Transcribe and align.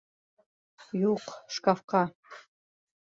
Юҡ, 0.99 1.27
шкафҡа! 1.57 2.01